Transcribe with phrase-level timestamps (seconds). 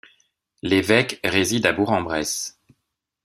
[0.63, 2.59] L'évêque réside à Bourg-en-Bresse.